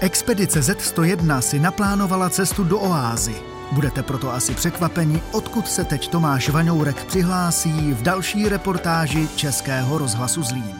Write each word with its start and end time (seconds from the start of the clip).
Expedice 0.00 0.60
Z101 0.60 1.38
si 1.40 1.60
naplánovala 1.60 2.30
cestu 2.30 2.64
do 2.64 2.80
oázy. 2.80 3.34
Budete 3.72 4.02
proto 4.02 4.32
asi 4.32 4.54
překvapeni, 4.54 5.22
odkud 5.32 5.68
se 5.68 5.84
teď 5.84 6.08
Tomáš 6.08 6.48
Vaňourek 6.48 7.04
přihlásí 7.04 7.92
v 7.92 8.02
další 8.02 8.48
reportáži 8.48 9.28
Českého 9.36 9.98
rozhlasu 9.98 10.42
Zlín. 10.42 10.76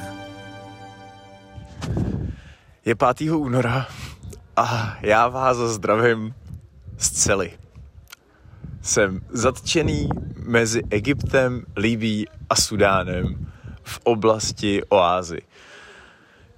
Je 2.84 2.95
5. 2.95 3.30
února 3.30 3.86
a 4.56 4.96
já 5.00 5.29
vás 5.29 5.57
zdravím 5.57 6.34
z 6.98 7.11
cely. 7.11 7.52
Jsem 8.82 9.21
zatčený 9.29 10.09
mezi 10.37 10.82
Egyptem, 10.91 11.62
Libí 11.77 12.27
a 12.50 12.57
Sudánem 12.57 13.52
v 13.82 14.00
oblasti 14.05 14.82
oázy. 14.89 15.41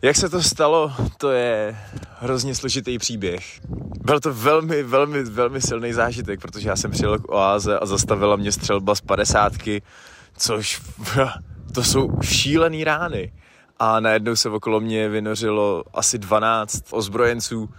Jak 0.04 0.16
se 0.16 0.28
to 0.28 0.42
stalo, 0.42 0.92
to 1.16 1.30
je 1.30 1.76
hrozně 2.20 2.54
složitý 2.54 2.98
příběh. 2.98 3.60
Byl 4.04 4.20
to 4.20 4.34
velmi, 4.34 4.82
velmi, 4.82 5.22
velmi 5.22 5.60
silný 5.60 5.92
zážitek, 5.92 6.40
protože 6.40 6.68
já 6.68 6.76
jsem 6.76 6.90
přijel 6.90 7.18
k 7.18 7.32
oáze 7.32 7.78
a 7.78 7.86
zastavila 7.86 8.36
mě 8.36 8.52
střelba 8.52 8.94
z 8.94 9.00
padesátky, 9.00 9.82
což 10.36 10.82
to 11.74 11.84
jsou 11.84 12.08
šílený 12.22 12.84
rány. 12.84 13.32
A 13.78 14.00
najednou 14.00 14.36
se 14.36 14.48
okolo 14.48 14.80
mě 14.80 15.08
vynořilo 15.08 15.84
asi 15.94 16.18
12 16.18 16.84
ozbrojenců, 16.90 17.70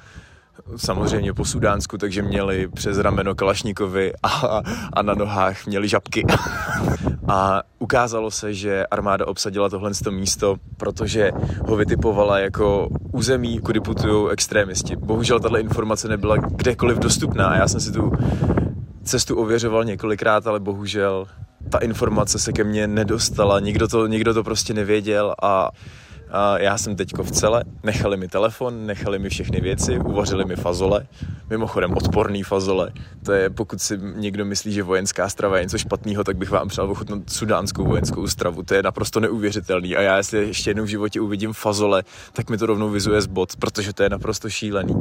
samozřejmě 0.75 1.33
po 1.33 1.45
Sudánsku, 1.45 1.97
takže 1.97 2.21
měli 2.21 2.67
přes 2.67 2.97
rameno 2.97 3.35
Kalašníkovi 3.35 4.13
a, 4.23 4.61
a 4.93 5.01
na 5.01 5.13
nohách 5.13 5.65
měli 5.65 5.87
žabky. 5.87 6.25
A 7.27 7.63
ukázalo 7.79 8.31
se, 8.31 8.53
že 8.53 8.85
armáda 8.85 9.27
obsadila 9.27 9.69
tohle 9.69 9.91
místo, 10.09 10.55
protože 10.77 11.31
ho 11.67 11.75
vytipovala 11.75 12.39
jako 12.39 12.89
území, 13.11 13.59
kudy 13.59 13.79
putují 13.79 14.31
extrémisti. 14.31 14.95
Bohužel 14.95 15.39
tato 15.39 15.57
informace 15.57 16.07
nebyla 16.07 16.37
kdekoliv 16.37 16.97
dostupná. 16.97 17.55
Já 17.55 17.67
jsem 17.67 17.79
si 17.79 17.91
tu 17.91 18.11
cestu 19.03 19.35
ověřoval 19.37 19.83
několikrát, 19.83 20.47
ale 20.47 20.59
bohužel 20.59 21.25
ta 21.69 21.77
informace 21.77 22.39
se 22.39 22.53
ke 22.53 22.63
mně 22.63 22.87
nedostala. 22.87 23.59
Nikdo 23.59 23.87
to, 23.87 24.07
nikdo 24.07 24.33
to 24.33 24.43
prostě 24.43 24.73
nevěděl 24.73 25.35
a 25.41 25.69
já 26.57 26.77
jsem 26.77 26.95
teďko 26.95 27.23
v 27.23 27.31
cele, 27.31 27.63
nechali 27.83 28.17
mi 28.17 28.27
telefon, 28.27 28.85
nechali 28.85 29.19
mi 29.19 29.29
všechny 29.29 29.61
věci, 29.61 29.99
uvařili 29.99 30.45
mi 30.45 30.55
fazole, 30.55 31.07
mimochodem 31.49 31.93
odporný 31.97 32.43
fazole. 32.43 32.91
To 33.25 33.31
je, 33.31 33.49
pokud 33.49 33.81
si 33.81 33.99
někdo 34.15 34.45
myslí, 34.45 34.73
že 34.73 34.83
vojenská 34.83 35.29
strava 35.29 35.57
je 35.57 35.63
něco 35.63 35.77
špatného, 35.77 36.23
tak 36.23 36.37
bych 36.37 36.49
vám 36.49 36.67
přál 36.67 36.91
ochutnat 36.91 37.29
sudánskou 37.29 37.85
vojenskou 37.85 38.27
stravu. 38.27 38.63
To 38.63 38.73
je 38.73 38.83
naprosto 38.83 39.19
neuvěřitelný 39.19 39.95
a 39.95 40.01
já 40.01 40.17
jestli 40.17 40.47
ještě 40.47 40.69
jednou 40.69 40.83
v 40.83 40.87
životě 40.87 41.21
uvidím 41.21 41.53
fazole, 41.53 42.03
tak 42.33 42.49
mi 42.49 42.57
to 42.57 42.65
rovnou 42.65 42.89
vyzuje 42.89 43.21
z 43.21 43.25
bod, 43.25 43.55
protože 43.55 43.93
to 43.93 44.03
je 44.03 44.09
naprosto 44.09 44.49
šílený. 44.49 44.95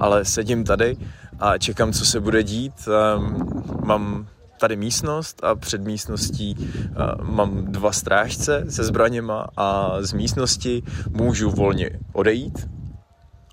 Ale 0.00 0.24
sedím 0.24 0.64
tady 0.64 0.96
a 1.40 1.58
čekám, 1.58 1.92
co 1.92 2.06
se 2.06 2.20
bude 2.20 2.42
dít. 2.42 2.74
Um, 3.16 3.62
mám 3.84 4.26
tady 4.60 4.76
místnost 4.76 5.44
a 5.44 5.54
před 5.54 5.82
místností 5.82 6.56
uh, 6.58 7.28
mám 7.28 7.64
dva 7.64 7.92
strážce 7.92 8.64
se 8.68 8.84
zbraněma 8.84 9.46
a 9.56 9.96
z 10.00 10.12
místnosti 10.12 10.82
můžu 11.10 11.50
volně 11.50 11.90
odejít, 12.12 12.68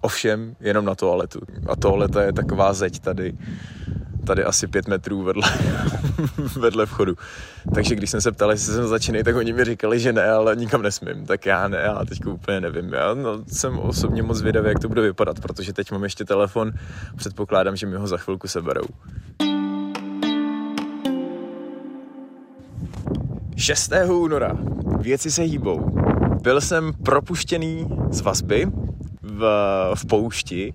ovšem 0.05 0.55
jenom 0.59 0.85
na 0.85 0.95
toaletu. 0.95 1.41
A 1.69 1.75
toaleta 1.75 2.21
je 2.21 2.33
taková 2.33 2.73
zeď 2.73 2.99
tady, 2.99 3.33
tady 4.27 4.43
asi 4.43 4.67
pět 4.67 4.87
metrů 4.87 5.23
vedle, 5.23 5.49
vedle 6.59 6.85
vchodu. 6.85 7.15
Takže 7.73 7.95
když 7.95 8.09
jsem 8.09 8.21
se 8.21 8.31
ptal, 8.31 8.51
jestli 8.51 8.73
jsem 8.73 8.87
začínej, 8.87 9.23
tak 9.23 9.35
oni 9.35 9.53
mi 9.53 9.65
říkali, 9.65 9.99
že 9.99 10.13
ne, 10.13 10.29
ale 10.29 10.55
nikam 10.55 10.81
nesmím. 10.81 11.25
Tak 11.25 11.45
já 11.45 11.67
ne, 11.67 11.77
já 11.77 12.05
teď 12.05 12.25
úplně 12.25 12.61
nevím. 12.61 12.93
Já 12.93 13.13
no, 13.13 13.43
jsem 13.47 13.79
osobně 13.79 14.23
moc 14.23 14.41
vědavý, 14.41 14.67
jak 14.67 14.79
to 14.79 14.87
bude 14.87 15.01
vypadat, 15.01 15.39
protože 15.39 15.73
teď 15.73 15.91
mám 15.91 16.03
ještě 16.03 16.25
telefon, 16.25 16.71
předpokládám, 17.15 17.75
že 17.75 17.87
mi 17.87 17.95
ho 17.95 18.07
za 18.07 18.17
chvilku 18.17 18.47
seberou. 18.47 18.85
6. 23.57 23.91
února. 24.09 24.57
Věci 24.99 25.31
se 25.31 25.41
hýbou. 25.41 25.79
Byl 26.41 26.61
jsem 26.61 26.93
propuštěný 26.93 27.87
z 28.09 28.21
vazby 28.21 28.67
v, 29.35 29.41
v 29.95 30.05
poušti. 30.05 30.73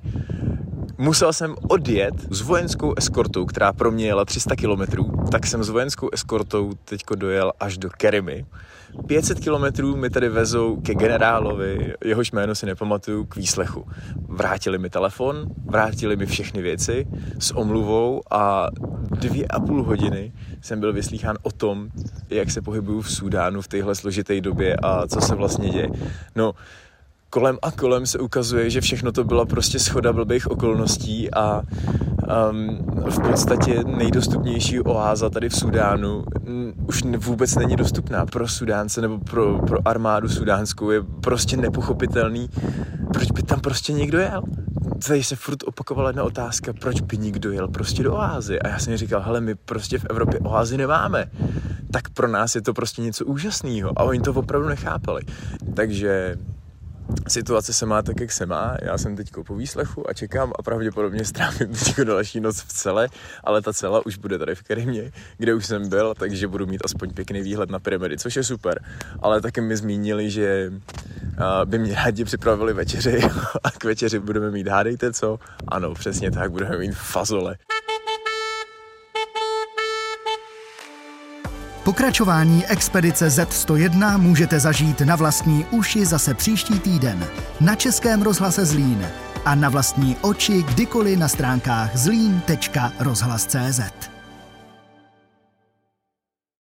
Musel 0.99 1.33
jsem 1.33 1.55
odjet 1.69 2.15
s 2.31 2.41
vojenskou 2.41 2.95
eskortou, 2.97 3.47
která 3.47 3.73
pro 3.73 3.91
mě 3.91 4.07
jela 4.07 4.25
300 4.25 4.57
kilometrů, 4.57 5.13
tak 5.33 5.47
jsem 5.47 5.65
s 5.65 5.69
vojenskou 5.69 6.09
eskortou 6.13 6.73
teďko 6.85 7.15
dojel 7.15 7.53
až 7.61 7.79
do 7.79 7.91
Kerimy. 7.91 8.47
500 9.07 9.41
kilometrů 9.41 9.97
mi 9.97 10.11
tady 10.11 10.29
vezou 10.29 10.77
ke 10.77 10.95
generálovi, 10.95 11.95
jehož 12.05 12.33
jméno 12.33 12.55
si 12.55 12.67
nepamatuju, 12.67 13.25
k 13.25 13.37
výslechu. 13.37 13.87
Vrátili 14.29 14.79
mi 14.79 14.91
telefon, 14.91 15.47
vrátili 15.65 16.17
mi 16.17 16.27
všechny 16.27 16.63
věci 16.63 17.07
s 17.39 17.57
omluvou 17.57 18.23
a 18.31 18.69
dvě 19.11 19.47
a 19.47 19.61
půl 19.61 19.83
hodiny 19.83 20.33
jsem 20.61 20.81
byl 20.81 20.93
vyslýchán 20.93 21.37
o 21.43 21.51
tom, 21.51 21.89
jak 22.31 22.51
se 22.51 22.63
pohybuju 22.63 23.01
v 23.01 23.13
Sudánu 23.13 23.63
v 23.63 23.69
téhle 23.69 23.95
složité 23.95 24.41
době 24.41 24.77
a 24.77 25.07
co 25.07 25.21
se 25.21 25.35
vlastně 25.35 25.71
děje. 25.71 25.89
No, 26.37 26.55
kolem 27.31 27.59
a 27.63 27.71
kolem 27.71 28.07
se 28.07 28.19
ukazuje, 28.19 28.71
že 28.71 28.81
všechno 28.81 29.13
to 29.13 29.25
byla 29.25 29.47
prostě 29.47 29.79
schoda 29.79 30.13
blbých 30.13 30.51
okolností 30.51 31.35
a 31.35 31.63
um, 32.51 32.79
v 33.11 33.21
podstatě 33.21 33.85
nejdostupnější 33.85 34.81
oáza 34.81 35.31
tady 35.31 35.49
v 35.49 35.57
Sudánu 35.57 36.25
už 36.89 37.03
vůbec 37.19 37.55
není 37.55 37.77
dostupná 37.77 38.27
pro 38.27 38.49
Sudánce 38.49 39.01
nebo 39.01 39.19
pro, 39.19 39.59
pro 39.59 39.89
armádu 39.89 40.29
sudánskou. 40.29 40.91
Je 40.91 41.03
prostě 41.03 41.57
nepochopitelný, 41.57 42.51
proč 43.13 43.31
by 43.31 43.43
tam 43.43 43.61
prostě 43.61 43.93
někdo 43.93 44.19
jel. 44.19 44.43
Tady 45.07 45.23
se 45.25 45.37
furt 45.37 45.63
opakovala 45.67 46.09
jedna 46.09 46.25
otázka, 46.25 46.73
proč 46.73 47.01
by 47.01 47.19
nikdo 47.19 47.53
jel 47.53 47.69
prostě 47.69 48.03
do 48.03 48.15
oázy. 48.15 48.61
A 48.61 48.69
já 48.69 48.79
jsem 48.79 48.97
říkal, 48.97 49.23
hele, 49.23 49.41
my 49.41 49.55
prostě 49.55 49.99
v 49.99 50.05
Evropě 50.11 50.41
oázy 50.41 50.77
nemáme. 50.77 51.31
Tak 51.91 52.09
pro 52.09 52.29
nás 52.29 52.55
je 52.55 52.63
to 52.63 52.75
prostě 52.75 53.03
něco 53.03 53.25
úžasného. 53.25 53.93
A 53.97 54.03
oni 54.03 54.21
to 54.21 54.33
opravdu 54.33 54.69
nechápali. 54.69 55.23
Takže 55.75 56.37
situace 57.29 57.73
se 57.73 57.87
má 57.87 58.03
tak, 58.03 58.21
jak 58.21 58.33
se 58.33 58.47
má. 58.47 58.77
Já 58.83 58.99
jsem 58.99 59.17
teď 59.17 59.31
po 59.47 59.55
výslechu 59.55 60.11
a 60.11 60.13
čekám 60.13 60.53
a 60.59 60.63
pravděpodobně 60.63 61.25
strávím 61.25 61.69
teď 61.85 62.01
další 62.01 62.41
noc 62.41 62.61
v 62.61 62.69
cele, 62.69 63.09
ale 63.45 63.63
ta 63.63 63.73
cela 63.73 64.07
už 64.07 64.17
bude 64.17 64.39
tady 64.39 64.55
v 64.55 64.63
Kerimě, 64.63 65.13
kde 65.39 65.55
už 65.55 65.67
jsem 65.67 65.89
byl, 65.89 66.15
takže 66.15 66.49
budu 66.49 66.67
mít 66.67 66.83
aspoň 66.85 67.15
pěkný 67.15 67.43
výhled 67.43 67.71
na 67.71 67.79
pyramidy, 67.79 68.19
což 68.19 68.37
je 68.37 68.45
super. 68.45 68.83
Ale 69.23 69.41
taky 69.41 69.61
mi 69.61 69.77
zmínili, 69.77 70.31
že 70.31 70.73
by 71.65 71.79
mě 71.79 71.95
rádi 71.95 72.25
připravili 72.25 72.73
večeři 72.73 73.21
a 73.65 73.71
k 73.71 73.85
večeři 73.85 74.19
budeme 74.19 74.51
mít, 74.51 74.69
hádejte 74.69 75.13
co? 75.13 75.39
Ano, 75.69 75.95
přesně 75.95 76.31
tak, 76.31 76.51
budeme 76.51 76.79
mít 76.79 76.95
fazole. 76.95 77.57
Pokračování 81.85 82.67
expedice 82.67 83.29
Z101 83.29 84.19
můžete 84.19 84.61
zažít 84.61 85.01
na 85.01 85.17
vlastní 85.17 85.67
uši 85.71 86.07
zase 86.07 86.35
příští 86.35 86.79
týden 86.79 87.27
na 87.61 87.75
Českém 87.75 88.23
rozhlase 88.23 88.67
Zlín 88.67 89.07
a 89.45 89.55
na 89.55 89.69
vlastní 89.69 90.17
oči 90.21 90.63
kdykoliv 90.63 91.19
na 91.19 91.29
stránkách 91.29 91.97
zlín.rozhlas.cz. 91.97 93.81